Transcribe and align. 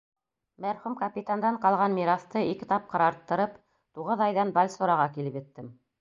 Мәрхүм 0.63 0.95
капитандан 1.01 1.59
ҡалған 1.65 1.97
мираҫты 1.99 2.43
ике 2.53 2.69
тапҡыр 2.73 3.03
арттырып, 3.09 3.55
туғыҙ 3.99 4.25
айҙан 4.29 4.55
Бальсораға 4.57 5.07
килеп 5.19 5.39
еттем. 5.43 5.75